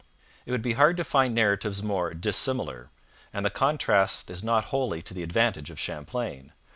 [0.47, 2.89] It would be hard to find narratives more dissimilar,
[3.31, 6.53] and the contrast is not wholly to the advantage of Champlain.